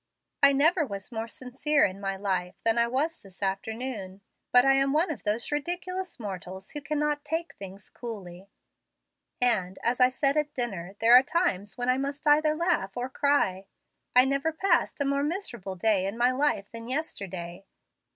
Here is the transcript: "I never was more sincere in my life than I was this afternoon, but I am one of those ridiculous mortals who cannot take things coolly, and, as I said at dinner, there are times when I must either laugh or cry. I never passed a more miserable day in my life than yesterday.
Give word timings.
"I 0.41 0.51
never 0.51 0.83
was 0.83 1.11
more 1.11 1.27
sincere 1.27 1.85
in 1.85 2.01
my 2.01 2.15
life 2.15 2.55
than 2.65 2.79
I 2.79 2.87
was 2.87 3.21
this 3.21 3.43
afternoon, 3.43 4.21
but 4.51 4.65
I 4.65 4.73
am 4.73 4.93
one 4.93 5.11
of 5.11 5.21
those 5.21 5.51
ridiculous 5.51 6.19
mortals 6.19 6.71
who 6.71 6.81
cannot 6.81 7.23
take 7.23 7.53
things 7.53 7.91
coolly, 7.91 8.49
and, 9.39 9.77
as 9.83 9.99
I 9.99 10.09
said 10.09 10.37
at 10.37 10.55
dinner, 10.55 10.95
there 11.01 11.13
are 11.13 11.21
times 11.21 11.77
when 11.77 11.87
I 11.87 11.97
must 11.99 12.25
either 12.25 12.55
laugh 12.55 12.97
or 12.97 13.09
cry. 13.09 13.67
I 14.15 14.25
never 14.25 14.51
passed 14.51 14.99
a 15.01 15.05
more 15.05 15.21
miserable 15.21 15.75
day 15.75 16.07
in 16.07 16.17
my 16.17 16.31
life 16.31 16.71
than 16.71 16.89
yesterday. 16.89 17.65